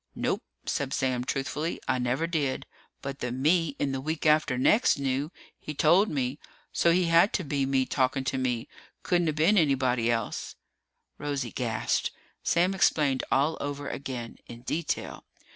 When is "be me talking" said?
7.43-8.23